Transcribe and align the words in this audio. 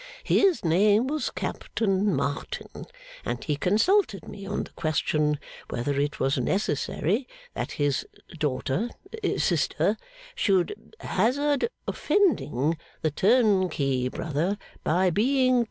His 0.23 0.65
name 0.65 1.05
was 1.05 1.29
Captain 1.29 2.11
Martin; 2.15 2.87
and 3.23 3.43
he 3.43 3.55
consulted 3.55 4.27
me 4.27 4.47
on 4.47 4.63
the 4.63 4.71
question 4.71 5.37
whether 5.69 5.99
it 5.99 6.19
was 6.19 6.39
necessary 6.39 7.27
that 7.53 7.73
his 7.73 8.03
daughter 8.39 8.89
sister 9.37 9.97
should 10.33 10.95
hazard 11.01 11.69
offending 11.87 12.79
the 13.03 13.11
turnkey 13.11 14.07
brother 14.09 14.57
by 14.83 15.11
being 15.11 15.51
too 15.51 15.55
ha! 15.57 15.59